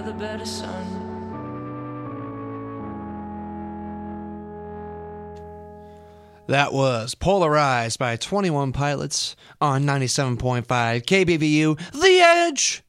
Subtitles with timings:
[0.00, 0.44] the better.
[6.48, 12.84] That was Polarized by 21 Pilots on 97.5 KBVU, The Edge.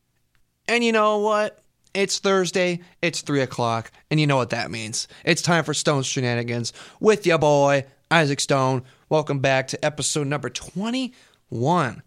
[0.67, 1.63] And you know what?
[1.95, 5.07] It's Thursday, it's 3 o'clock, and you know what that means.
[5.25, 8.83] It's time for Stone Shenanigans with your boy, Isaac Stone.
[9.09, 12.03] Welcome back to episode number 21.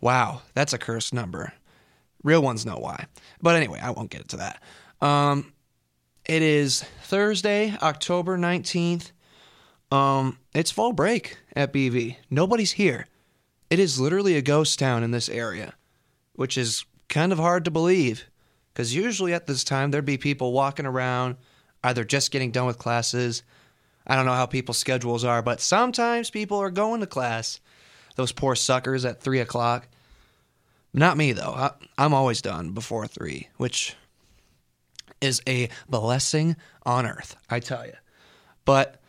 [0.00, 1.52] Wow, that's a cursed number.
[2.22, 3.06] Real ones know why.
[3.40, 4.62] But anyway, I won't get into that.
[5.00, 5.52] Um,
[6.24, 9.10] it is Thursday, October 19th.
[9.90, 12.16] Um, it's fall break at BV.
[12.30, 13.06] Nobody's here.
[13.68, 15.74] It is literally a ghost town in this area,
[16.34, 18.26] which is kind of hard to believe
[18.72, 21.36] because usually at this time there'd be people walking around,
[21.84, 23.42] either just getting done with classes.
[24.06, 27.60] I don't know how people's schedules are, but sometimes people are going to class.
[28.16, 29.88] Those poor suckers at three o'clock.
[30.94, 31.52] Not me though.
[31.54, 33.96] I, I'm always done before three, which
[35.20, 37.94] is a blessing on earth, I tell you.
[38.64, 39.00] But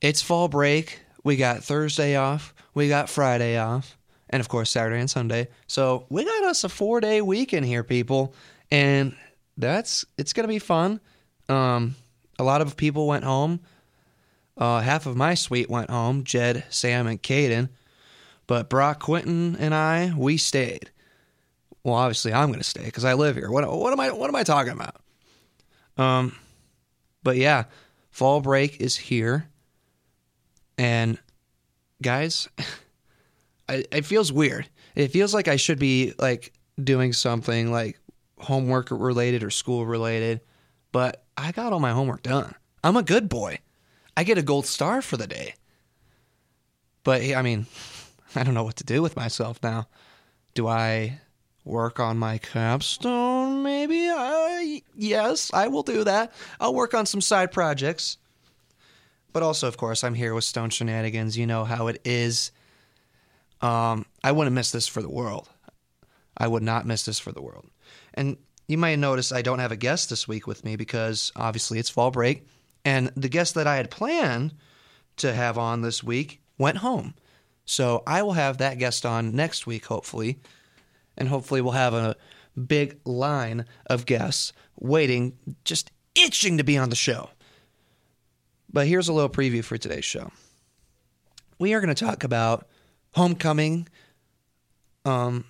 [0.00, 1.00] it's fall break.
[1.22, 2.54] We got Thursday off.
[2.74, 3.96] We got Friday off.
[4.28, 5.48] And of course, Saturday and Sunday.
[5.66, 8.34] So we got us a four day weekend here, people.
[8.70, 9.14] And
[9.56, 11.00] that's, it's going to be fun.
[11.48, 11.94] Um,
[12.38, 13.60] a lot of people went home.
[14.58, 17.68] Uh, half of my suite went home Jed, Sam, and Caden.
[18.46, 20.90] But Brock, Quentin, and I, we stayed.
[21.86, 23.48] Well, obviously, I'm going to stay because I live here.
[23.48, 24.10] What, what am I?
[24.10, 24.96] What am I talking about?
[25.96, 26.34] Um,
[27.22, 27.66] but yeah,
[28.10, 29.48] fall break is here.
[30.76, 31.16] And
[32.02, 32.48] guys,
[33.68, 34.68] I, it feels weird.
[34.96, 38.00] It feels like I should be like doing something like
[38.36, 40.40] homework related or school related,
[40.90, 42.52] but I got all my homework done.
[42.82, 43.60] I'm a good boy.
[44.16, 45.54] I get a gold star for the day.
[47.04, 47.66] But I mean,
[48.34, 49.86] I don't know what to do with myself now.
[50.54, 51.20] Do I
[51.66, 53.62] work on my capstone?
[53.62, 54.08] Maybe.
[54.08, 56.32] I yes, I will do that.
[56.60, 58.18] I'll work on some side projects.
[59.32, 61.36] But also, of course, I'm here with Stone Shenanigans.
[61.36, 62.52] You know how it is.
[63.60, 65.48] Um, I wouldn't miss this for the world.
[66.38, 67.66] I would not miss this for the world.
[68.14, 68.36] And
[68.68, 71.90] you might notice I don't have a guest this week with me because obviously it's
[71.90, 72.46] fall break.
[72.84, 74.54] And the guest that I had planned
[75.18, 77.14] to have on this week went home.
[77.64, 80.38] So I will have that guest on next week, hopefully.
[81.16, 82.16] And hopefully we'll have a
[82.66, 87.30] big line of guests waiting, just itching to be on the show.
[88.72, 90.30] But here's a little preview for today's show.
[91.58, 92.66] We are going to talk about
[93.14, 93.88] homecoming,
[95.04, 95.44] um,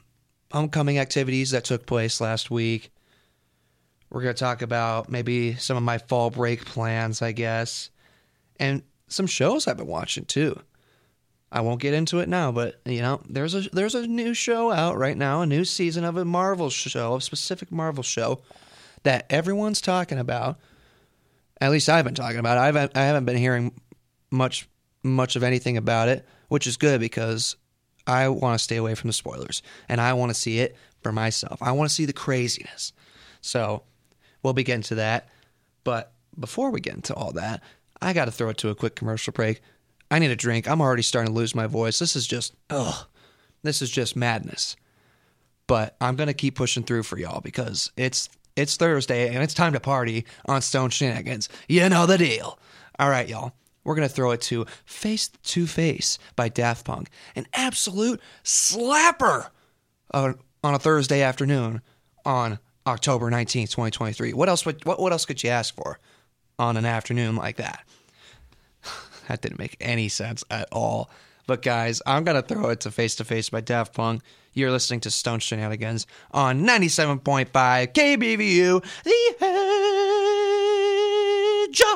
[0.53, 2.93] homecoming activities that took place last week.
[4.11, 7.91] We're going to talk about maybe some of my fall break plans, I guess,
[8.61, 10.61] and some shows I've been watching too.
[11.57, 14.71] I won't get into it now, but you know, there's a there's a new show
[14.71, 18.43] out right now, a new season of a Marvel show, a specific Marvel show
[19.05, 20.59] that everyone's talking about.
[21.59, 22.61] At least I've been talking about it.
[22.61, 23.73] I haven't I haven't been hearing
[24.31, 24.69] much
[25.03, 27.57] much of anything about it, which is good because
[28.07, 31.11] I want to stay away from the spoilers and I want to see it for
[31.11, 31.63] myself.
[31.63, 32.93] I want to see the craziness.
[33.41, 33.83] So
[34.43, 35.31] we'll be getting to that.
[35.85, 37.63] But before we get into all that,
[38.03, 39.63] I got to throw it to a quick commercial break.
[40.11, 40.69] I need a drink.
[40.69, 41.99] I'm already starting to lose my voice.
[41.99, 43.07] This is just, ugh.
[43.63, 44.77] This is just madness.
[45.67, 49.75] But I'm to keep pushing through for y'all because it's it's Thursday and it's time
[49.75, 51.49] to party on Stone Shenanigans.
[51.69, 52.59] You know the deal.
[52.99, 53.53] All right, y'all.
[53.85, 57.09] We're to throw it to Face to Face by Daft Punk.
[57.37, 59.51] An absolute slapper
[60.13, 60.33] uh,
[60.65, 61.83] on a Thursday afternoon
[62.25, 64.33] on October 19th, 2023.
[64.33, 66.01] What else would, what, what else could you ask for
[66.59, 67.85] on an afternoon like that?
[69.29, 71.11] That didn't make any sense at all.
[71.47, 74.23] But guys, I'm to throw it to Face to Face by Daft Punk.
[74.53, 77.51] You're listening to Stone Shenanigans on 97.5
[77.93, 79.47] KBVU, The
[81.71, 81.83] Edge.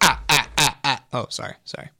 [0.00, 1.04] ah, ah, ah, ah.
[1.12, 1.90] Oh, sorry, sorry.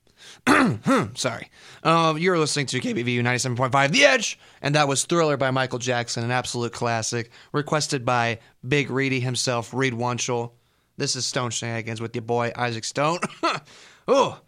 [1.14, 1.50] Sorry.
[1.82, 6.24] Uh, you're listening to KBVU 97.5 The Edge, and that was Thriller by Michael Jackson,
[6.24, 10.52] an absolute classic, requested by Big Reedy himself, Reed Wunschel.
[10.96, 13.20] This is Stone Shenanigans with your boy Isaac Stone.
[14.08, 14.40] oh,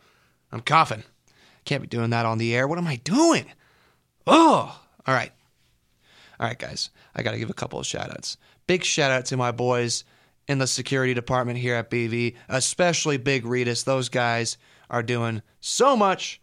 [0.50, 1.05] I'm coughing.
[1.64, 2.67] Can't be doing that on the air.
[2.67, 3.46] What am I doing?
[4.26, 5.32] Oh, all right.
[6.41, 6.91] All right, guys.
[7.14, 8.37] I got to give a couple of shout outs.
[8.67, 10.05] Big shout out to my boys
[10.46, 13.84] in the security department here at BV, especially Big Reedus.
[13.84, 14.56] Those guys
[14.90, 16.40] are doing so much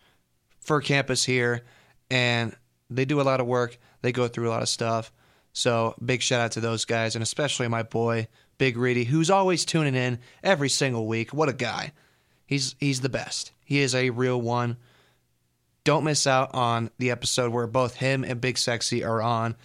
[0.60, 1.64] for campus here,
[2.10, 2.56] and
[2.90, 3.78] they do a lot of work.
[4.02, 5.12] They go through a lot of stuff.
[5.54, 8.28] So big shout out to those guys, and especially my boy
[8.58, 11.34] Big Reedy, who's always tuning in every single week.
[11.34, 11.94] What a guy!
[12.46, 13.52] He's he's the best.
[13.64, 14.78] He is a real one.
[15.84, 19.56] Don't miss out on the episode where both him and Big Sexy are on.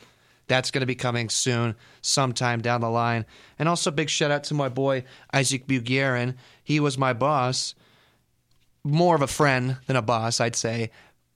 [0.49, 3.25] That's going to be coming soon, sometime down the line.
[3.59, 6.35] And also, big shout out to my boy Isaac Bugarin.
[6.63, 7.75] He was my boss,
[8.85, 10.91] more of a friend than a boss, I'd say,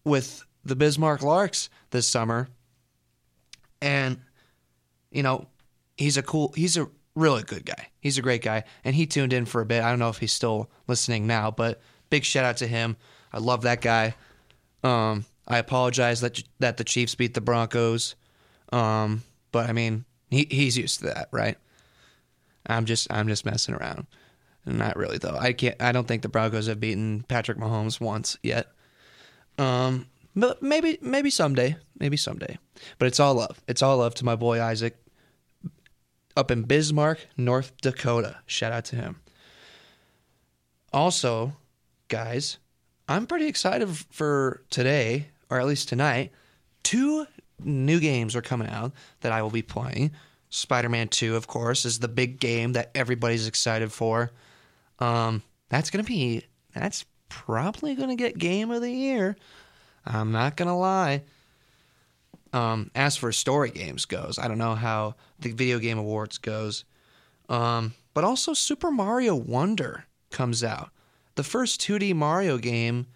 [0.05, 2.49] with the Bismarck Larks this summer.
[3.81, 4.19] And,
[5.11, 5.47] you know,
[5.97, 7.89] he's a cool, he's a really good guy.
[8.01, 8.65] He's a great guy.
[8.85, 9.83] And he tuned in for a bit.
[9.83, 11.81] I don't know if he's still listening now, but
[12.11, 12.97] big shout out to him.
[13.33, 14.15] I love that guy.
[14.83, 18.15] Um, I apologize that that the Chiefs beat the Broncos.
[18.73, 21.57] Um, but I mean, he he's used to that, right?
[22.67, 24.07] I'm just I'm just messing around.
[24.67, 25.37] Not really though.
[25.39, 25.81] I can't.
[25.81, 28.69] I don't think the Broncos have beaten Patrick Mahomes once yet.
[29.59, 32.59] Um, but maybe maybe someday, maybe someday.
[32.99, 33.61] But it's all love.
[33.69, 34.97] It's all love to my boy Isaac
[36.37, 38.39] up in Bismarck, North Dakota.
[38.47, 39.21] Shout out to him.
[40.93, 41.53] Also,
[42.09, 42.59] guys,
[43.09, 46.33] I'm pretty excited for today, or at least tonight.
[46.83, 47.27] Two
[47.63, 50.13] new games are coming out that I will be playing.
[50.51, 54.31] Spider Man 2, of course, is the big game that everybody's excited for.
[54.99, 56.45] Um, that's to be,
[56.75, 59.37] that's probably to get Game of the Year.
[60.07, 61.23] I'm not to lie.
[62.53, 66.85] Um, as for story games goes, I don't know how the Video Game Awards goes.
[67.49, 70.91] Um, but also Super Mario Wonder comes out.
[71.35, 73.07] The first 2D Mario game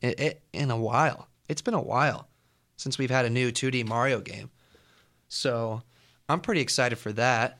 [0.00, 1.28] in a while.
[1.48, 2.28] It's been a while
[2.76, 4.50] since we've had a new 2D Mario game.
[5.28, 5.82] So
[6.28, 7.58] I'm pretty excited for that.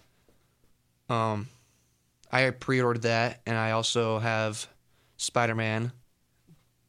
[1.08, 1.48] Um,
[2.34, 4.66] I pre-ordered that, and I also have
[5.18, 5.92] Spider-Man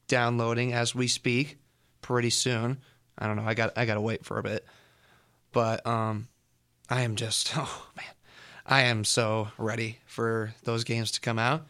[0.08, 1.60] downloading as we speak
[2.02, 2.80] pretty soon.
[3.16, 3.46] I don't know.
[3.46, 4.66] I got I got to wait for a bit,
[5.52, 6.30] but um,
[6.90, 8.14] I am just oh man,
[8.66, 11.68] I am so ready for those games to come out.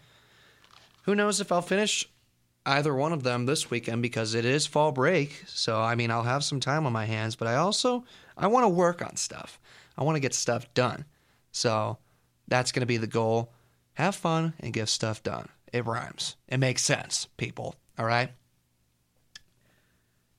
[1.03, 2.07] Who knows if I'll finish
[2.65, 5.43] either one of them this weekend because it is fall break.
[5.47, 8.05] So I mean, I'll have some time on my hands, but I also
[8.37, 9.59] I want to work on stuff.
[9.97, 11.03] I want to get stuff done.
[11.51, 11.97] So
[12.47, 13.51] that's going to be the goal.
[13.95, 15.49] Have fun and get stuff done.
[15.73, 16.35] It rhymes.
[16.47, 17.75] It makes sense, people.
[17.97, 18.31] All right?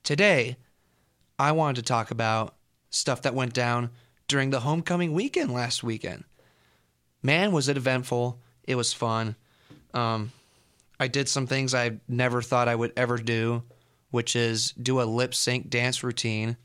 [0.03, 0.57] Today,
[1.39, 2.55] I wanted to talk about
[2.91, 3.91] stuff that went down
[4.29, 6.25] during the homecoming weekend last weekend.
[7.23, 8.41] Man, was it eventful.
[8.65, 9.37] It was fun.
[9.95, 10.33] Um,
[10.99, 13.63] I did some things I never thought I would ever do,
[14.11, 16.57] which is do a lip sync dance routine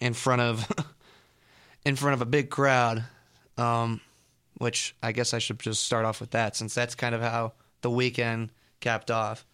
[0.00, 0.66] in front of
[1.84, 3.04] in front of a big crowd.
[3.56, 4.00] Um,
[4.60, 7.54] which I guess I should just start off with that since that's kind of how
[7.80, 9.46] the weekend capped off.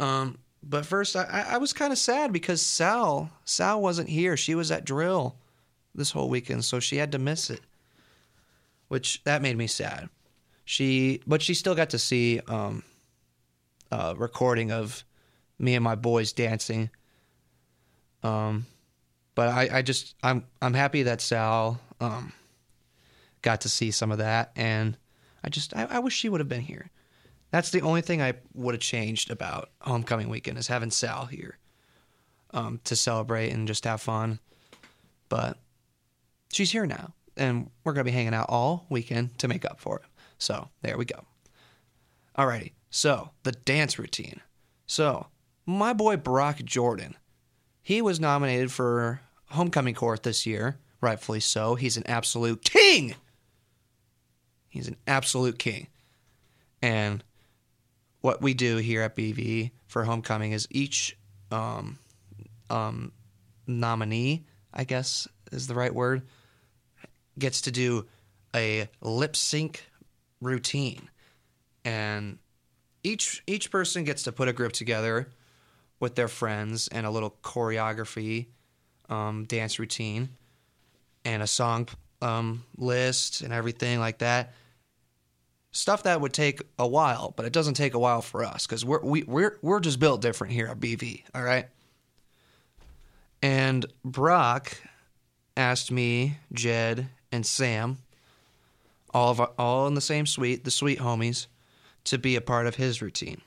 [0.00, 4.34] Um, but first, I, I was kind of sad because Sal Sal wasn't here.
[4.34, 5.36] She was at drill
[5.94, 7.60] this whole weekend, so she had to miss it,
[8.88, 10.08] which that made me sad.
[10.64, 12.82] She, but she still got to see um,
[13.90, 15.04] a recording of
[15.58, 16.88] me and my boys dancing.
[18.22, 18.64] Um,
[19.34, 22.32] but I, I just I'm I'm happy that Sal um
[23.42, 24.96] got to see some of that, and
[25.44, 26.90] I just I, I wish she would have been here.
[27.50, 31.58] That's the only thing I would have changed about homecoming weekend is having Sal here
[32.52, 34.38] um, to celebrate and just have fun.
[35.28, 35.58] But
[36.52, 39.98] she's here now, and we're gonna be hanging out all weekend to make up for
[39.98, 40.04] it.
[40.38, 41.24] So there we go.
[42.38, 44.40] Alrighty, so the dance routine.
[44.86, 45.26] So
[45.66, 47.16] my boy Brock Jordan,
[47.82, 51.74] he was nominated for Homecoming Court this year, rightfully so.
[51.74, 53.14] He's an absolute king.
[54.72, 55.86] He's an absolute king.
[56.80, 57.22] And
[58.22, 61.14] what we do here at BV for Homecoming is each
[61.50, 61.98] um,
[62.70, 63.12] um,
[63.66, 66.22] nominee, I guess is the right word,
[67.38, 68.06] gets to do
[68.56, 69.84] a lip sync
[70.40, 71.10] routine,
[71.84, 72.38] and
[73.02, 75.28] each each person gets to put a group together
[76.00, 78.46] with their friends and a little choreography,
[79.10, 80.30] um, dance routine,
[81.26, 81.88] and a song
[82.22, 84.54] um, list and everything like that.
[85.72, 88.84] Stuff that would take a while, but it doesn't take a while for us because
[88.84, 91.24] we're we, we're we're just built different here at BV.
[91.34, 91.66] All right.
[93.40, 94.76] And Brock
[95.56, 97.98] asked me, Jed, and Sam
[99.14, 101.46] all of our, all in the same suite, the sweet homies,
[102.04, 103.40] to be a part of his routine.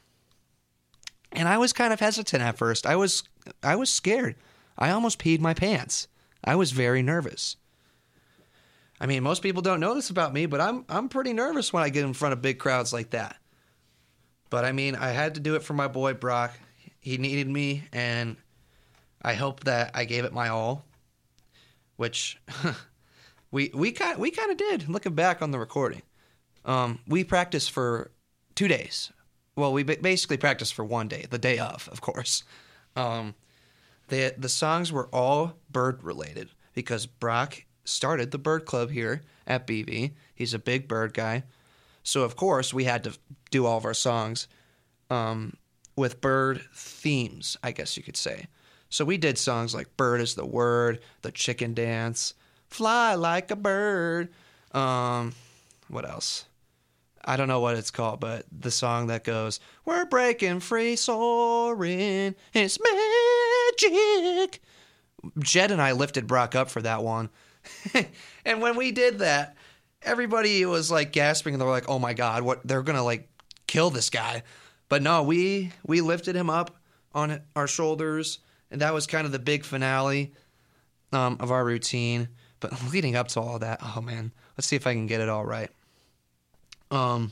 [1.32, 2.86] And I was kind of hesitant at first.
[2.86, 3.24] I was
[3.62, 4.36] I was scared.
[4.78, 6.08] I almost peed my pants.
[6.44, 7.58] I was very nervous.
[9.00, 11.84] I mean, most people don't know this about me, but I'm I'm pretty nervous when
[11.84, 13.38] I get in front of big crowds like that.
[14.50, 16.58] But I mean, I had to do it for my boy Brock.
[17.00, 18.38] He needed me and
[19.22, 20.86] I hope that I gave it my all,
[21.98, 22.40] which
[23.56, 24.90] We we kind we kind of did.
[24.90, 26.02] Looking back on the recording,
[26.66, 28.12] um, we practiced for
[28.54, 29.14] two days,
[29.56, 32.44] well, we basically practiced for one day, the day of, of course.
[32.98, 33.34] Um,
[34.10, 39.66] the the songs were all bird related because Brock started the bird club here at
[39.66, 40.12] BV.
[40.34, 41.44] He's a big bird guy,
[42.04, 43.18] so of course we had to
[43.52, 44.48] do all of our songs
[45.10, 45.56] um,
[45.96, 48.48] with bird themes, I guess you could say.
[48.90, 52.34] So we did songs like "Bird is the Word," "The Chicken Dance,"
[52.70, 54.30] "Fly Like a Bird."
[54.72, 55.34] Um,
[55.88, 56.46] what else?
[57.28, 62.36] I don't know what it's called, but the song that goes, We're breaking free, soaring,
[62.54, 62.78] it's
[63.82, 64.62] magic.
[65.40, 67.30] Jed and I lifted Brock up for that one.
[68.46, 69.56] and when we did that,
[70.02, 73.30] everybody was like gasping and they were like, oh my God, what they're gonna like
[73.68, 74.44] kill this guy.
[74.90, 76.80] But no, we we lifted him up
[77.14, 80.34] on our shoulders, and that was kind of the big finale
[81.12, 82.28] um, of our routine.
[82.60, 85.30] But leading up to all that, oh man, let's see if I can get it
[85.30, 85.70] all right.
[86.92, 87.32] Um,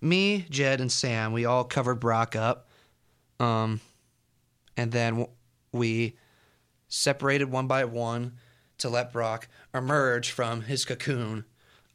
[0.00, 2.68] me, Jed, and Sam, we all covered Brock up.
[3.40, 3.80] Um,
[4.76, 5.26] and then
[5.72, 6.16] we
[6.88, 8.34] separated one by one
[8.78, 11.44] to let Brock emerge from his cocoon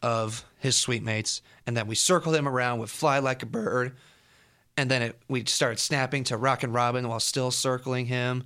[0.02, 1.42] of his sweet mates.
[1.66, 3.96] And then we circled him around with Fly Like a Bird.
[4.76, 8.44] And then it, we started snapping to "Rockin' Robin while still circling him.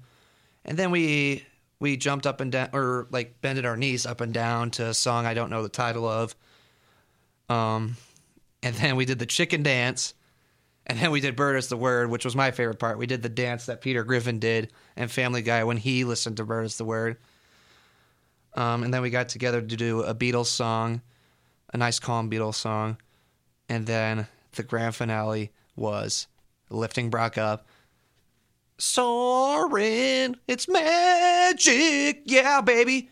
[0.65, 1.46] And then we
[1.79, 4.94] we jumped up and down, or like bended our knees up and down to a
[4.94, 6.36] song I don't know the title of.
[7.50, 7.96] Um,
[8.62, 10.13] and then we did the chicken dance.
[10.86, 12.98] And then we did Bird is the Word, which was my favorite part.
[12.98, 16.46] We did the dance that Peter Griffin did and Family Guy when he listened to
[16.46, 17.17] Bird is the Word.
[18.58, 21.02] Um, and then we got together to do a Beatles song,
[21.74, 22.98] a nice calm Beatles song.
[23.70, 26.26] And then the grand finale was
[26.72, 27.68] lifting Brock up.
[28.80, 33.10] Soaring, it's magic, yeah, baby.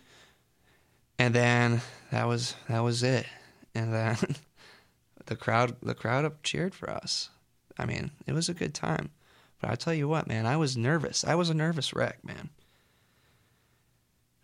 [1.20, 3.26] And then that was that was it.
[3.76, 4.18] And then
[5.28, 7.30] the crowd the crowd up cheered for us.
[7.78, 9.12] I mean, it was a good time.
[9.62, 11.24] But I tell you what, man, I was nervous.
[11.24, 12.50] I was a nervous wreck, man.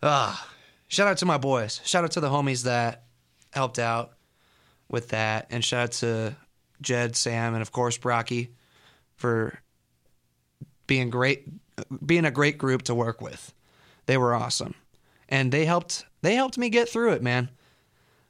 [0.02, 0.51] Ah,
[0.92, 1.80] shout out to my boys.
[1.84, 3.04] Shout out to the homies that
[3.50, 4.12] helped out
[4.88, 6.36] with that, and shout out to
[6.82, 8.50] Jed, Sam, and of course Brocky
[9.16, 9.58] for
[10.86, 11.48] being great,
[12.04, 13.54] being a great group to work with.
[14.04, 14.74] They were awesome,
[15.28, 16.04] and they helped.
[16.20, 17.48] They helped me get through it, man.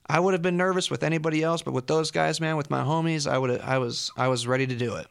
[0.06, 2.82] I would have been nervous with anybody else, but with those guys, man, with my
[2.82, 5.08] homies, I would I was I was ready to do it.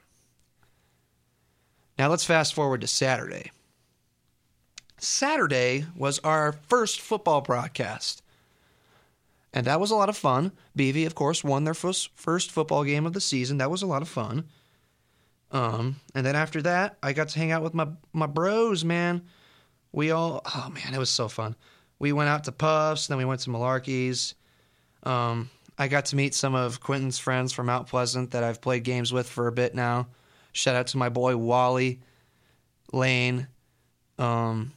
[2.00, 3.52] Now let's fast forward to Saturday.
[5.02, 8.22] Saturday was our first football broadcast.
[9.54, 10.52] And that was a lot of fun.
[10.78, 13.58] BV, of course, won their first, first football game of the season.
[13.58, 14.46] That was a lot of fun.
[15.52, 19.24] Um, and then after that, I got to hang out with my my bros, man.
[19.92, 21.56] We all, oh man, it was so fun.
[22.00, 24.36] We went out to Puffs, then we went to Malarkey's.
[25.04, 28.84] Um, I got to meet some of Quentin's friends from Mount Pleasant that I've played
[28.84, 30.08] games with for a bit now.
[30.54, 32.00] Shout out to my boy Wally,
[32.94, 33.48] Lane,
[34.18, 34.72] um,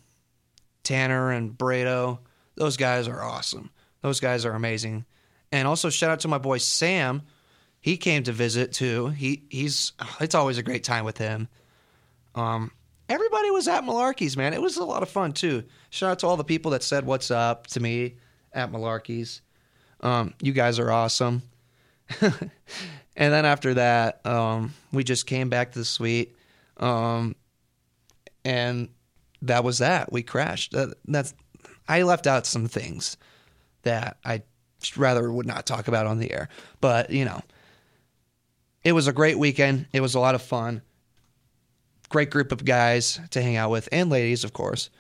[0.85, 2.19] Tanner, and Brado.
[2.55, 3.71] Those guys are awesome.
[4.03, 5.05] Those guys are amazing.
[5.51, 7.23] And also shout out to my boy Sam.
[7.81, 9.09] He came to visit too.
[9.09, 11.49] He he's it's always a great time with him.
[12.35, 12.71] Um,
[13.09, 14.53] everybody was at Malarkey's, man.
[14.53, 15.65] It was a lot of fun too.
[15.91, 18.17] Shout out to all the people that said what's up to me
[18.53, 19.43] at Malarkey's.
[20.01, 21.43] Um, you guys are awesome.
[22.21, 22.33] and
[23.17, 26.37] then after that, um, we just came back to the suite,
[26.77, 27.35] um,
[28.45, 28.89] and
[29.47, 30.13] that was that.
[30.13, 30.73] We crashed.
[30.73, 31.35] That, that's
[31.89, 33.17] I left out some things
[33.83, 34.43] that I
[34.97, 36.49] rather would not talk about on the air,
[36.81, 37.43] but you know,
[38.83, 39.87] it was a great weekend.
[39.93, 40.83] It was a lot of fun.
[42.09, 44.91] Great group of guys to hang out with, and ladies, of course.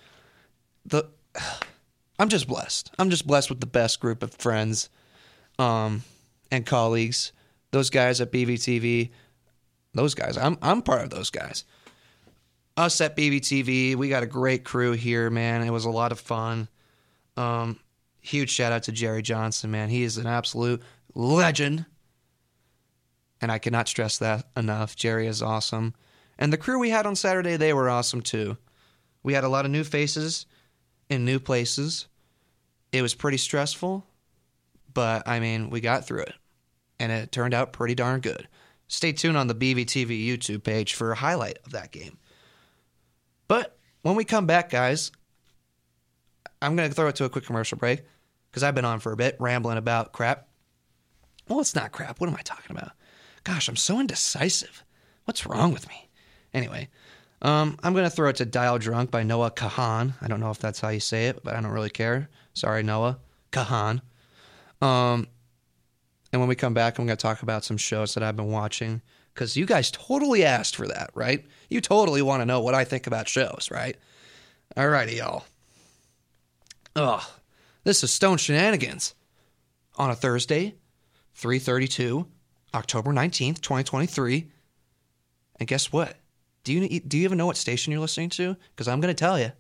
[0.87, 1.05] The
[2.19, 2.93] I'm just blessed.
[2.99, 4.89] I'm just blessed with the best group of friends
[5.59, 6.05] um,
[6.53, 7.33] and colleagues.
[7.73, 9.11] Those guys at BVTV,
[9.95, 10.37] those guys.
[10.37, 11.65] I'm I'm part of those guys.
[12.77, 15.63] Us at BVTV, we got a great crew here, man.
[15.63, 16.69] It was a lot of fun.
[17.37, 17.79] Um,
[18.21, 19.89] huge shout out to Jerry Johnson, man.
[19.89, 20.83] He is an absolute
[21.15, 21.87] legend.
[23.41, 24.97] And I cannot stress that enough.
[24.97, 25.95] Jerry is awesome.
[26.39, 28.57] And the crew we had on Saturday, they were awesome too.
[29.23, 30.47] We had a lot of new faces
[31.09, 32.07] in new places.
[32.93, 34.05] It was pretty stressful,
[34.93, 36.35] but I mean, we got through it.
[36.99, 38.49] And it turned out pretty darn good.
[38.89, 42.19] Stay tuned on the BVTV YouTube page for a highlight of that game.
[43.49, 45.11] But when we come back, guys,
[46.63, 48.03] I'm going to throw it to a quick commercial break
[48.51, 50.49] because I've been on for a bit rambling about crap.
[51.49, 52.21] Well, it's not crap.
[52.21, 52.93] What am I talking about?
[53.45, 54.83] Gosh, I'm so indecisive.
[55.25, 56.09] What's wrong with me?
[56.55, 56.89] Anyway,
[57.43, 60.15] um, I'm going to throw it to Dial Drunk by Noah Kahan.
[60.23, 62.31] I don't know if that's how you say it, but I don't really care.
[62.55, 63.19] Sorry, Noah.
[63.53, 64.01] Kahan.
[64.81, 65.29] Um,
[66.33, 68.51] and when we come back, I'm going to talk about some shows that I've been
[68.51, 69.03] watching
[69.35, 71.45] because you guys totally asked for that, right?
[71.69, 73.97] You totally want to know what I think about shows, right?
[74.77, 75.45] Alrighty, y'all.
[76.97, 77.23] Ugh.
[77.83, 79.15] This is Stone Shenanigans
[79.97, 80.75] on a Thursday,
[81.35, 82.27] 332,
[82.73, 84.51] October 19th, 2023.
[85.61, 86.17] And guess what?
[86.63, 88.57] Do you do you even know what station you're listening to?
[88.71, 89.53] Because I'm going to tell you.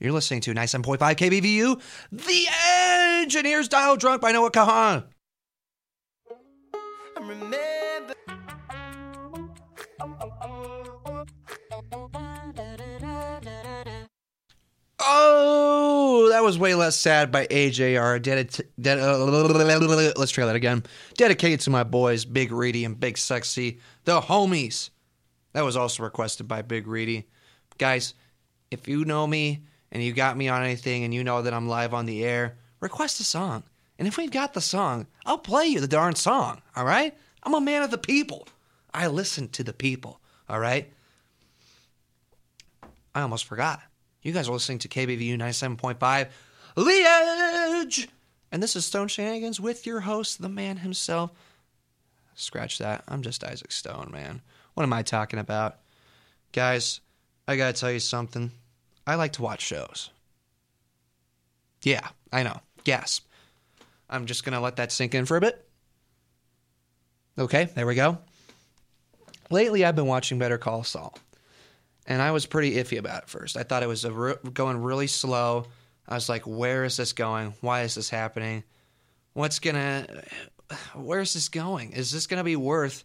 [0.00, 2.46] You're listening to 97.5 KBVU, The
[3.22, 5.04] Engineers Dial Drunk by Noah Kahan.
[16.50, 18.18] Was way less sad by AJR.
[18.18, 19.24] Dedi- ded- uh,
[20.16, 20.82] let's try that again.
[21.16, 24.90] Dedicated to my boys, Big Reedy and Big Sexy, the homies.
[25.52, 27.28] That was also requested by Big Reedy.
[27.78, 28.14] Guys,
[28.72, 29.60] if you know me
[29.92, 32.56] and you got me on anything and you know that I'm live on the air,
[32.80, 33.62] request a song.
[33.96, 37.16] And if we've got the song, I'll play you the darn song, all right?
[37.44, 38.48] I'm a man of the people.
[38.92, 40.92] I listen to the people, all right?
[43.14, 43.82] I almost forgot.
[44.22, 46.28] You guys are listening to KBVU 97.5,
[46.76, 48.08] The Edge!
[48.52, 51.30] And this is Stone Shenanigans with your host, the man himself.
[52.34, 53.04] Scratch that.
[53.08, 54.42] I'm just Isaac Stone, man.
[54.74, 55.78] What am I talking about?
[56.52, 57.00] Guys,
[57.48, 58.50] I gotta tell you something.
[59.06, 60.10] I like to watch shows.
[61.82, 62.60] Yeah, I know.
[62.84, 63.26] Gasp.
[64.08, 65.66] I'm just gonna let that sink in for a bit.
[67.38, 68.18] Okay, there we go.
[69.50, 71.16] Lately, I've been watching Better Call Saul,
[72.10, 73.56] and I was pretty iffy about it first.
[73.56, 75.66] I thought it was re- going really slow.
[76.08, 77.54] I was like, "Where is this going?
[77.60, 78.64] Why is this happening?
[79.32, 80.24] What's gonna?
[80.94, 81.92] Where's this going?
[81.92, 83.04] Is this gonna be worth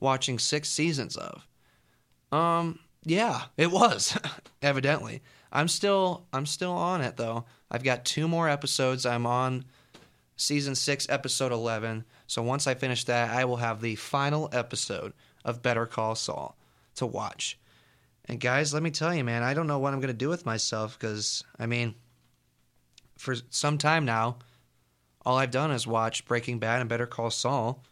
[0.00, 1.46] watching six seasons of?"
[2.32, 4.18] Um, yeah, it was.
[4.62, 7.44] evidently, I'm still I'm still on it though.
[7.70, 9.04] I've got two more episodes.
[9.04, 9.66] I'm on
[10.36, 12.06] season six, episode eleven.
[12.26, 15.12] So once I finish that, I will have the final episode
[15.44, 16.56] of Better Call Saul
[16.94, 17.58] to watch.
[18.28, 20.28] And guys, let me tell you, man, I don't know what I'm going to do
[20.28, 21.94] with myself because, I mean,
[23.16, 24.38] for some time now,
[25.24, 27.84] all I've done is watch Breaking Bad and Better Call Saul.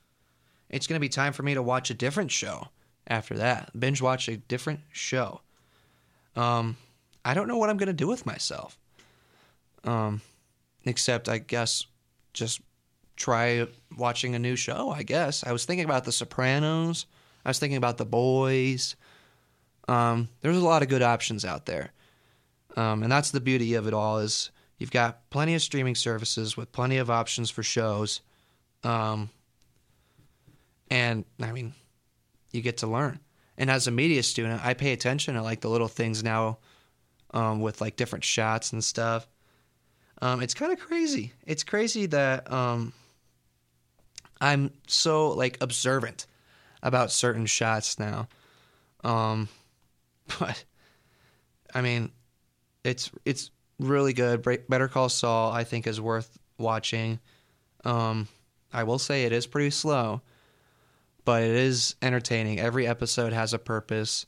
[0.71, 2.69] It's going to be time for me to watch a different show
[3.07, 3.79] after that.
[3.79, 5.41] Binge watch a different show.
[6.35, 6.77] Um,
[7.25, 8.79] I don't know what I'm going to do with myself.
[9.85, 10.21] Um,
[10.85, 11.87] except, I guess,
[12.33, 12.61] just
[13.17, 15.45] try watching a new show, I guess.
[15.45, 17.07] I was thinking about The Sopranos.
[17.45, 18.97] I was thinking about The Boys.
[19.89, 21.93] Um, there's a lot of good options out there.
[22.77, 26.57] Um, and that's the beauty of it all is you've got plenty of streaming services
[26.57, 28.21] with plenty of options for shows.
[28.83, 29.31] Um,
[30.91, 31.75] and I mean,
[32.53, 33.21] you get to learn.
[33.57, 36.59] And as a media student, I pay attention to like the little things now
[37.33, 39.29] um, with like different shots and stuff.
[40.23, 41.33] Um, it's kind of crazy.
[41.47, 42.93] It's crazy that um,
[44.41, 46.27] I'm so like observant
[46.83, 48.29] about certain shots now.
[49.03, 49.49] Um,
[50.39, 50.65] but
[51.75, 52.13] I mean,
[52.83, 54.43] it's it's really good.
[54.69, 57.19] Better Call Saul, I think, is worth watching.
[57.85, 58.29] Um,
[58.73, 60.23] I will say it is pretty slow,
[61.25, 62.61] but it is entertaining.
[62.61, 64.27] Every episode has a purpose.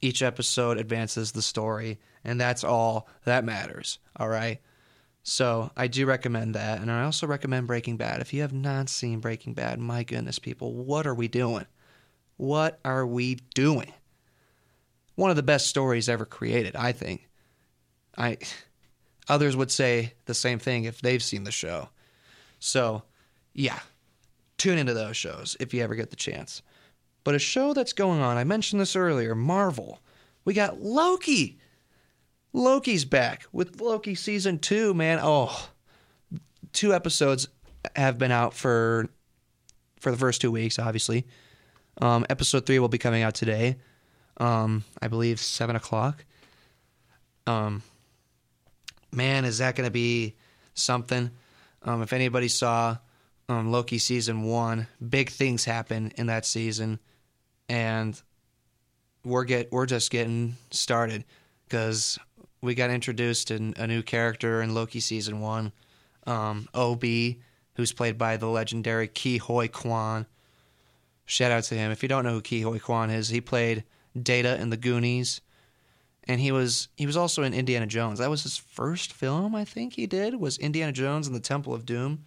[0.00, 3.98] Each episode advances the story, and that's all that matters.
[4.16, 4.60] All right.
[5.22, 8.20] So I do recommend that, and I also recommend Breaking Bad.
[8.20, 11.66] If you have not seen Breaking Bad, my goodness, people, what are we doing?
[12.36, 13.92] What are we doing?
[15.14, 17.28] One of the best stories ever created, I think.
[18.16, 18.38] I
[19.28, 21.88] others would say the same thing if they've seen the show.
[22.58, 23.02] So,
[23.54, 23.78] yeah,
[24.58, 26.62] tune into those shows if you ever get the chance.
[27.24, 30.00] But a show that's going on, I mentioned this earlier, Marvel.
[30.44, 31.58] We got Loki.
[32.52, 35.18] Loki's back with Loki season two, man.
[35.22, 35.70] Oh,
[36.72, 37.48] two episodes
[37.96, 39.08] have been out for
[40.00, 41.26] for the first two weeks, obviously.
[42.00, 43.76] Um, episode three will be coming out today.
[44.38, 46.24] Um, I believe seven o'clock.
[47.46, 47.82] Um,
[49.12, 50.36] man, is that going to be
[50.74, 51.30] something?
[51.82, 52.96] Um, if anybody saw
[53.48, 56.98] um, Loki season one, big things happen in that season,
[57.68, 58.20] and
[59.24, 61.24] we're get we're just getting started
[61.68, 62.18] because
[62.60, 65.72] we got introduced in a new character in Loki season one,
[66.26, 67.04] um, Ob,
[67.74, 70.26] who's played by the legendary Ke Huy Quan.
[71.24, 71.90] Shout out to him.
[71.90, 73.84] If you don't know who Ke Huy Quan is, he played
[74.20, 75.40] Data in the Goonies,
[76.24, 78.18] and he was he was also in Indiana Jones.
[78.18, 81.74] That was his first film, I think he did was Indiana Jones and the Temple
[81.74, 82.24] of Doom,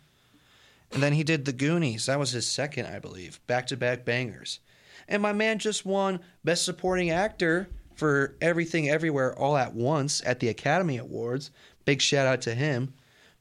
[0.92, 2.08] and then he did the Goonies.
[2.08, 3.40] That was his second, I believe.
[3.48, 4.60] Back to back bangers,
[5.08, 10.40] and my man just won Best Supporting Actor for Everything Everywhere All at Once at
[10.40, 11.52] the Academy Awards.
[11.86, 12.94] Big shout out to him,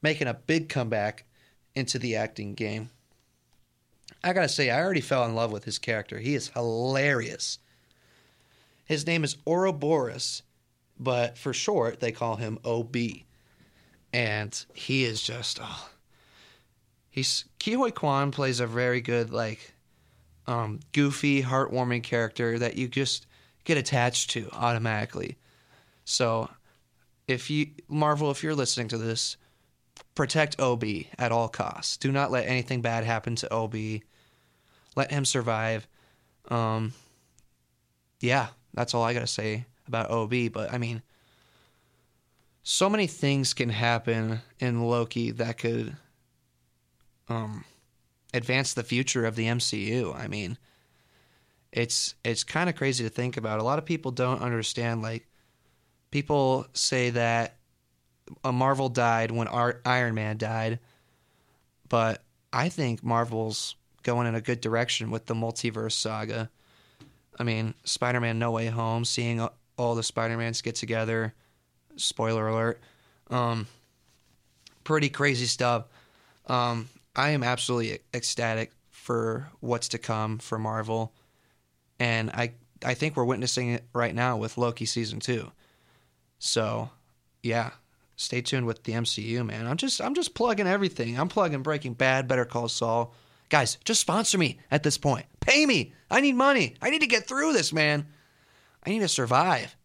[0.02, 1.24] making a big comeback
[1.74, 2.90] into the acting game.
[4.22, 6.18] I gotta say, I already fell in love with his character.
[6.18, 7.58] He is hilarious.
[8.84, 10.42] His name is Ouroboros,
[10.98, 12.96] but for short, they call him OB.
[14.12, 15.88] And he is just, oh,
[17.10, 19.74] he's Huy Quan plays a very good, like,
[20.46, 23.26] um, goofy, heartwarming character that you just
[23.64, 25.38] get attached to automatically.
[26.04, 26.50] So,
[27.26, 29.38] if you Marvel, if you're listening to this,
[30.14, 30.84] protect OB
[31.18, 31.96] at all costs.
[31.96, 33.74] Do not let anything bad happen to OB.
[34.94, 35.88] Let him survive.
[36.48, 36.92] Um,
[38.20, 40.52] yeah, that's all I gotta say about OB.
[40.52, 41.02] But I mean,
[42.62, 45.96] so many things can happen in Loki that could
[47.28, 47.64] um,
[48.32, 50.14] advance the future of the MCU.
[50.14, 50.58] I mean,
[51.72, 53.60] it's it's kind of crazy to think about.
[53.60, 55.02] A lot of people don't understand.
[55.02, 55.26] Like,
[56.10, 57.56] people say that
[58.42, 59.48] a Marvel died when
[59.84, 60.78] Iron Man died,
[61.88, 66.50] but I think Marvel's going in a good direction with the multiverse saga.
[67.38, 71.34] I mean, Spider Man No Way Home, seeing all the Spider Mans get together.
[71.96, 72.80] Spoiler alert.
[73.30, 73.66] Um,
[74.84, 75.86] pretty crazy stuff.
[76.46, 81.12] Um, I am absolutely ecstatic for what's to come for Marvel,
[81.98, 82.52] and I
[82.84, 85.50] I think we're witnessing it right now with Loki season two.
[86.38, 86.90] So,
[87.42, 87.70] yeah,
[88.16, 89.66] stay tuned with the MCU, man.
[89.66, 91.18] I'm just I'm just plugging everything.
[91.18, 93.14] I'm plugging Breaking Bad, Better Call Saul.
[93.48, 95.26] Guys, just sponsor me at this point.
[95.40, 95.92] Pay me.
[96.10, 96.74] I need money.
[96.80, 98.06] I need to get through this, man.
[98.84, 99.76] I need to survive.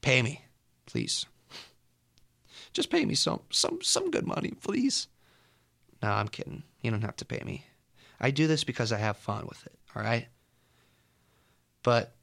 [0.00, 0.42] Pay me,
[0.86, 1.26] please.
[2.72, 5.08] Just pay me some some some good money, please.
[6.02, 6.62] No, I'm kidding.
[6.82, 7.64] You don't have to pay me.
[8.20, 10.28] I do this because I have fun with it, all right?
[11.82, 12.14] But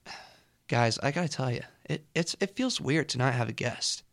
[0.67, 3.53] guys, I got to tell you, it it's it feels weird to not have a
[3.53, 4.03] guest.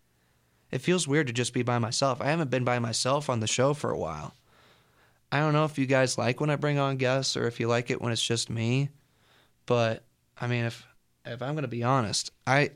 [0.70, 2.20] It feels weird to just be by myself.
[2.20, 4.34] I haven't been by myself on the show for a while.
[5.32, 7.68] I don't know if you guys like when I bring on guests or if you
[7.68, 8.90] like it when it's just me.
[9.66, 10.04] But
[10.40, 10.86] I mean, if
[11.24, 12.70] if I'm going to be honest, I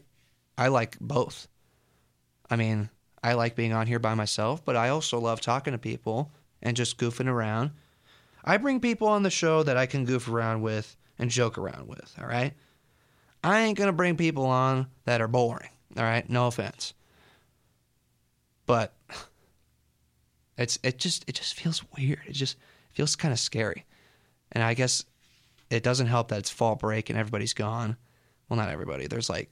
[0.56, 1.48] I like both.
[2.50, 2.90] I mean,
[3.22, 6.30] I like being on here by myself, but I also love talking to people
[6.62, 7.70] and just goofing around.
[8.44, 11.88] I bring people on the show that I can goof around with and joke around
[11.88, 12.52] with, all right?
[13.42, 16.28] I ain't going to bring people on that are boring, all right?
[16.28, 16.92] No offense.
[18.66, 18.94] But
[20.56, 22.22] it's it just it just feels weird.
[22.26, 22.56] It just
[22.92, 23.84] feels kind of scary.
[24.52, 25.04] And I guess
[25.70, 27.96] it doesn't help that it's fall break and everybody's gone.
[28.48, 29.06] Well, not everybody.
[29.06, 29.50] There's like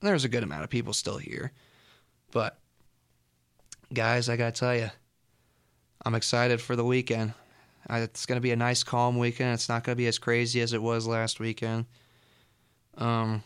[0.00, 1.52] there's a good amount of people still here.
[2.32, 2.58] But
[3.92, 4.90] guys, I got to tell you,
[6.04, 7.34] I'm excited for the weekend.
[7.88, 9.54] It's going to be a nice calm weekend.
[9.54, 11.86] It's not going to be as crazy as it was last weekend.
[12.98, 13.42] Um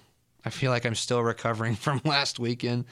[0.46, 2.84] I feel like I'm still recovering from last weekend.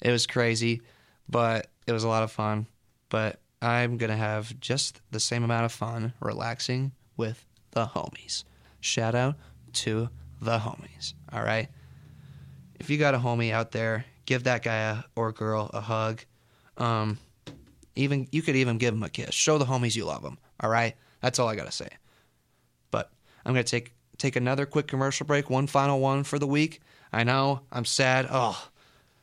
[0.00, 0.82] It was crazy,
[1.28, 2.66] but it was a lot of fun
[3.10, 8.44] but I'm going to have just the same amount of fun relaxing with the homies.
[8.80, 9.36] Shout out
[9.74, 10.08] to
[10.40, 11.12] the homies.
[11.30, 11.68] All right.
[12.78, 16.24] If you got a homie out there, give that guy a, or girl a hug.
[16.78, 17.18] Um,
[17.94, 19.34] even you could even give them a kiss.
[19.34, 20.38] Show the homies you love them.
[20.60, 20.96] All right.
[21.20, 21.88] That's all I gotta say.
[22.90, 23.10] But
[23.44, 25.50] I'm gonna take take another quick commercial break.
[25.50, 26.80] One final one for the week.
[27.12, 28.26] I know I'm sad.
[28.30, 28.70] Oh,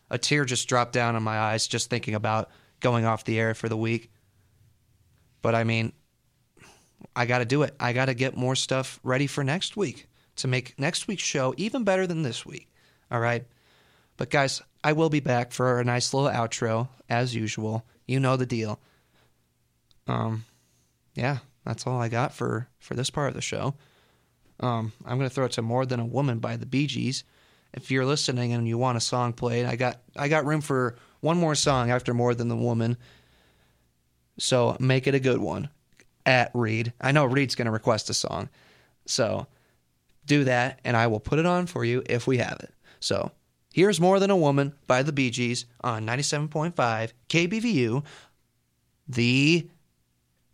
[0.10, 3.54] a tear just dropped down in my eyes just thinking about going off the air
[3.54, 4.12] for the week.
[5.42, 5.94] But I mean,
[7.16, 7.76] I got to do it.
[7.80, 11.54] I got to get more stuff ready for next week to make next week's show
[11.58, 12.72] even better than this week.
[13.12, 13.46] All right.
[14.18, 17.86] But guys, I will be back for a nice little outro as usual.
[18.08, 18.80] You know the deal.
[20.08, 20.46] Um,
[21.14, 23.76] yeah, that's all I got for for this part of the show.
[24.60, 27.24] Um, I'm gonna throw it to "More Than a Woman" by the Bee Gees.
[27.74, 30.98] If you're listening and you want a song played, I got I got room for
[31.22, 32.98] one more song after More Than the Woman.
[34.40, 35.70] So make it a good one
[36.26, 36.94] at Reed.
[37.02, 38.50] I know Reed's going to request a song.
[39.06, 39.48] So
[40.26, 42.74] do that, and I will put it on for you if we have it.
[43.00, 43.32] So
[43.74, 48.04] here's More Than a Woman by the Bee Gees on 97.5 KBVU,
[49.08, 49.70] The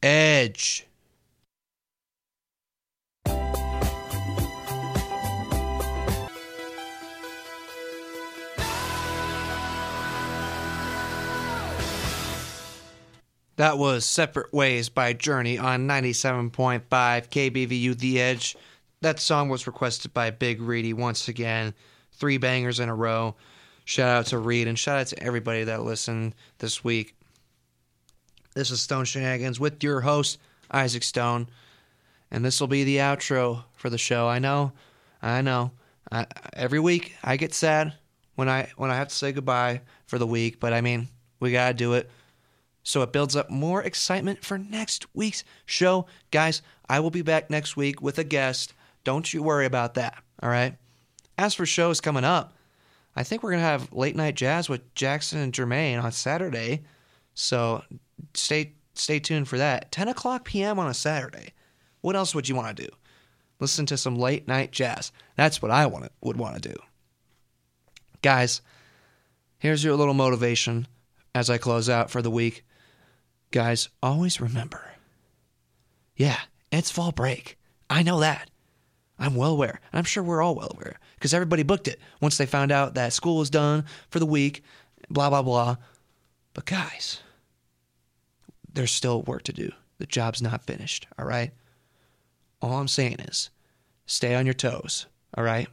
[0.01, 0.85] Edge.
[13.57, 18.57] That was Separate Ways by Journey on 97.5 KBVU The Edge.
[19.01, 21.75] That song was requested by Big Reedy once again.
[22.13, 23.35] Three bangers in a row.
[23.85, 27.15] Shout out to Reed and shout out to everybody that listened this week.
[28.55, 30.39] This is Stone Shenanigans with your host,
[30.71, 31.47] Isaac Stone.
[32.31, 34.27] And this will be the outro for the show.
[34.27, 34.71] I know,
[35.21, 35.69] I know.
[36.11, 37.93] I, every week I get sad
[38.33, 41.07] when I when I have to say goodbye for the week, but I mean,
[41.39, 42.09] we gotta do it
[42.83, 46.05] So it builds up more excitement for next week's show.
[46.31, 48.73] Guys, I will be back next week with a guest.
[49.03, 50.21] Don't you worry about that.
[50.41, 50.75] All right.
[51.37, 52.53] As for shows coming up,
[53.15, 56.83] I think we're going to have late night jazz with Jackson and Jermaine on Saturday.
[57.33, 57.83] So
[58.33, 59.91] stay stay tuned for that.
[59.91, 60.77] 10 o'clock p.m.
[60.77, 61.53] on a Saturday.
[62.01, 62.89] What else would you want to do?
[63.59, 65.11] Listen to some late night jazz.
[65.35, 66.75] That's what I want would want to do.
[68.21, 68.61] Guys,
[69.57, 70.87] here's your little motivation
[71.33, 72.65] as I close out for the week.
[73.53, 74.81] Guys, always remember.
[76.15, 76.39] Yeah,
[76.71, 77.59] it's fall break.
[77.87, 78.49] I know that.
[79.19, 79.79] I'm well aware.
[79.93, 83.13] I'm sure we're all well aware because everybody booked it once they found out that
[83.13, 84.63] school was done for the week,
[85.07, 85.75] blah, blah, blah.
[86.55, 87.19] But guys,
[88.73, 89.71] there's still work to do.
[89.99, 91.51] The job's not finished, all right?
[92.59, 93.51] All I'm saying is
[94.07, 95.05] stay on your toes,
[95.37, 95.67] all right?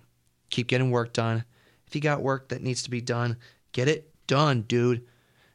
[0.51, 1.45] Keep getting work done.
[1.87, 3.39] If you got work that needs to be done,
[3.73, 5.07] get it done, dude.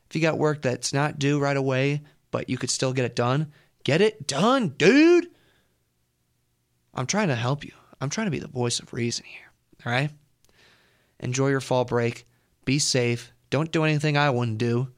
[0.09, 2.01] If you got work that's not due right away,
[2.35, 3.49] but you could still get it done,
[3.85, 5.29] get it done, dude.
[6.93, 7.71] I'm trying to help you.
[8.01, 9.53] I'm trying to be the voice of reason here,
[9.85, 10.11] all right?
[11.21, 12.27] Enjoy your fall break.
[12.65, 13.31] Be safe.
[13.51, 14.89] Don't do anything I wouldn't do.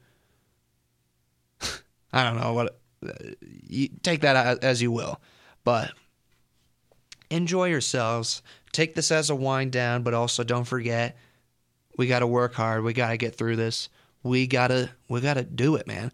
[2.12, 2.80] I don't know what.
[3.08, 5.22] Uh, you take that as you will,
[5.64, 5.92] but
[7.30, 8.42] enjoy yourselves.
[8.72, 11.16] Take this as a wind down, but also don't forget
[12.00, 12.84] we got to work hard.
[12.84, 13.90] We got to get through this.
[14.24, 16.12] We got to we got to do it, man.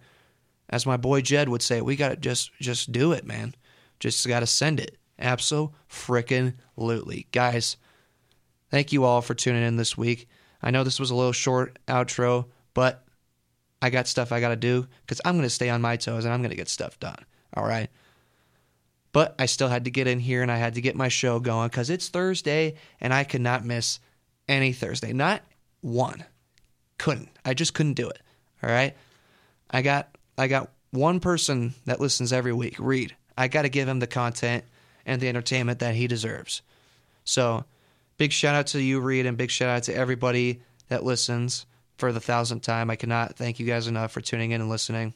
[0.69, 3.55] As my boy Jed would say, we got to just just do it, man.
[3.99, 4.97] Just got to send it.
[5.19, 7.27] Absolutely, freaking lutely.
[7.31, 7.77] Guys,
[8.69, 10.27] thank you all for tuning in this week.
[10.61, 13.05] I know this was a little short outro, but
[13.81, 16.25] I got stuff I got to do because I'm going to stay on my toes
[16.25, 17.23] and I'm going to get stuff done.
[17.53, 17.89] All right.
[19.11, 21.39] But I still had to get in here and I had to get my show
[21.39, 23.99] going because it's Thursday and I could not miss
[24.47, 25.13] any Thursday.
[25.13, 25.43] Not
[25.81, 26.23] one.
[26.97, 27.29] Couldn't.
[27.43, 28.21] I just couldn't do it.
[28.63, 28.95] All right.
[29.69, 33.15] I got I got one person that listens every week, Reed.
[33.37, 34.63] I got to give him the content
[35.05, 36.61] and the entertainment that he deserves.
[37.23, 37.65] So,
[38.17, 41.65] big shout out to you, Reed, and big shout out to everybody that listens
[41.97, 42.89] for the thousandth time.
[42.89, 45.13] I cannot thank you guys enough for tuning in and listening.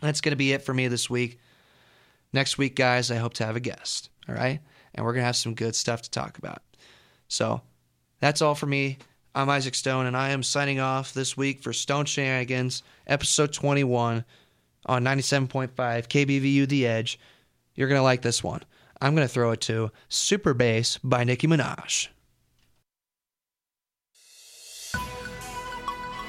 [0.00, 1.38] That's going to be it for me this week.
[2.32, 4.10] Next week, guys, I hope to have a guest.
[4.28, 4.60] All right.
[4.94, 6.62] And we're going to have some good stuff to talk about.
[7.28, 7.62] So
[8.20, 8.98] that's all for me.
[9.36, 14.24] I'm Isaac Stone, and I am signing off this week for Stone Shenanigans, episode 21
[14.86, 17.18] on 97.5 KBVU The Edge.
[17.74, 18.62] You're going to like this one.
[19.00, 22.10] I'm going to throw it to Super Bass by Nicki Minaj.